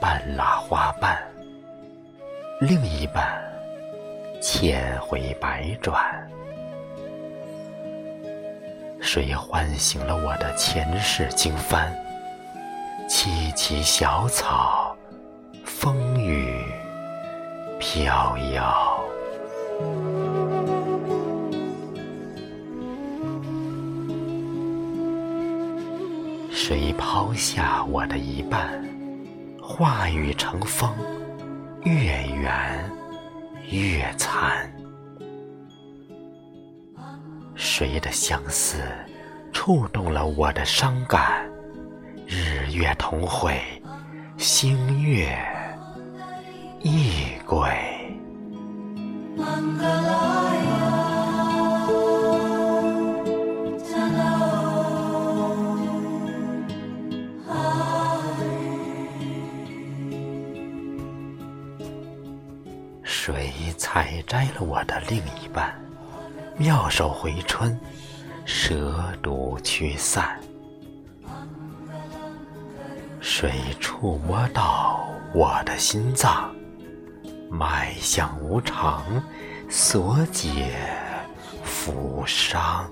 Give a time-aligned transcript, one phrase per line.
[0.00, 1.18] 半拉花瓣？
[2.60, 3.40] 另一半
[4.40, 5.96] 千回百转。
[9.00, 11.88] 谁唤醒了我的前世经幡？
[13.08, 14.96] 萋萋小草，
[15.64, 16.62] 风雨
[17.80, 19.00] 飘摇。
[26.50, 28.84] 谁抛下我的一半？
[29.70, 30.90] 话语成风，
[31.82, 32.90] 越圆
[33.68, 34.72] 越残。
[37.54, 38.78] 谁的相思
[39.52, 41.46] 触动了我的伤感？
[42.26, 43.60] 日月同辉，
[44.38, 45.38] 星月
[46.80, 47.68] 异轨。
[63.10, 65.74] 谁采摘了我的另一半？
[66.58, 67.80] 妙手回春，
[68.44, 70.38] 蛇毒驱散。
[73.18, 73.50] 谁
[73.80, 76.54] 触摸到我的心脏？
[77.50, 79.02] 脉象无常，
[79.70, 80.76] 所解
[81.64, 82.90] 扶伤。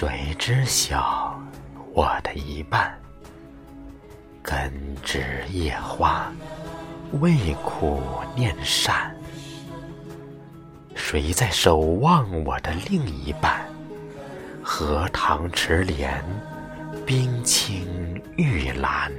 [0.00, 1.38] 谁知晓
[1.92, 2.98] 我的一半？
[4.42, 4.72] 根
[5.04, 6.32] 枝叶花，
[7.20, 8.00] 味苦
[8.34, 9.14] 念善。
[10.94, 13.60] 谁在守望我的另一半？
[14.62, 16.24] 荷塘池莲，
[17.04, 17.84] 冰清
[18.38, 19.12] 玉兰。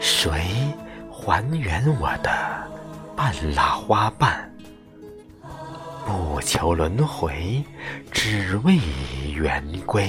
[0.00, 0.42] 谁
[1.26, 2.30] 还原我的
[3.16, 4.48] 半拉花瓣？
[6.04, 7.64] 不求轮回，
[8.12, 8.78] 只为
[9.34, 10.08] 圆归。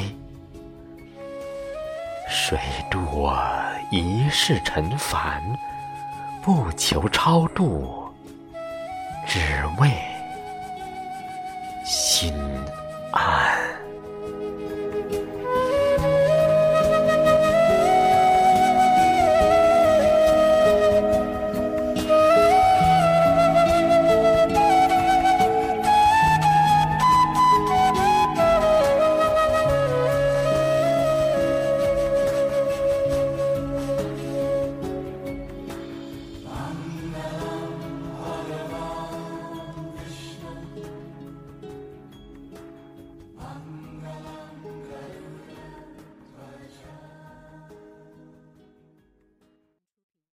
[2.30, 2.60] 谁
[2.92, 3.36] 渡我
[3.90, 5.42] 一世尘凡？
[6.44, 8.14] 不求超度，
[9.26, 9.40] 只
[9.80, 9.92] 为
[11.84, 12.32] 心
[13.12, 13.67] 安。